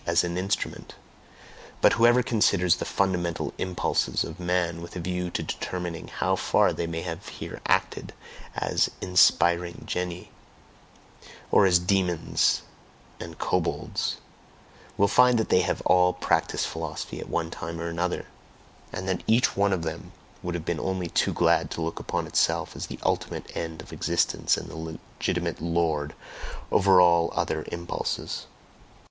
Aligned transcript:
as 0.07 0.23
an 0.23 0.35
instrument. 0.35 0.95
But 1.79 1.93
whoever 1.93 2.23
considers 2.23 2.77
the 2.77 2.85
fundamental 2.85 3.53
impulses 3.59 4.23
of 4.23 4.39
man 4.39 4.81
with 4.81 4.95
a 4.95 4.99
view 4.99 5.29
to 5.29 5.43
determining 5.43 6.07
how 6.07 6.35
far 6.35 6.73
they 6.73 6.87
may 6.87 7.01
have 7.03 7.27
here 7.27 7.61
acted 7.67 8.11
as 8.57 8.89
INSPIRING 9.01 9.83
GENII 9.85 10.29
(or 11.51 11.67
as 11.67 11.77
demons 11.77 12.63
and 13.19 13.37
cobolds), 13.37 14.17
will 14.97 15.07
find 15.07 15.37
that 15.37 15.49
they 15.49 15.61
have 15.61 15.81
all 15.85 16.13
practiced 16.13 16.65
philosophy 16.67 17.19
at 17.19 17.29
one 17.29 17.51
time 17.51 17.79
or 17.79 17.87
another, 17.87 18.25
and 18.91 19.07
that 19.07 19.21
each 19.27 19.55
one 19.55 19.71
of 19.71 19.83
them 19.83 20.13
would 20.41 20.55
have 20.55 20.65
been 20.65 20.79
only 20.79 21.09
too 21.09 21.31
glad 21.31 21.69
to 21.69 21.79
look 21.81 21.99
upon 21.99 22.25
itself 22.25 22.75
as 22.75 22.87
the 22.87 22.97
ultimate 23.03 23.55
end 23.55 23.83
of 23.83 23.93
existence 23.93 24.57
and 24.57 24.67
the 24.67 24.75
legitimate 25.19 25.61
LORD 25.61 26.15
over 26.71 26.99
all 26.99 27.27
the 27.29 27.35
other 27.35 27.65
impulses. 27.71 28.47